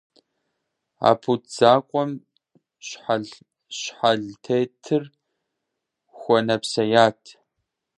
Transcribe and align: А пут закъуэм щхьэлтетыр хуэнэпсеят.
А 1.09 1.11
пут 1.21 1.41
закъуэм 1.57 2.11
щхьэлтетыр 3.77 5.03
хуэнэпсеят. 6.17 7.21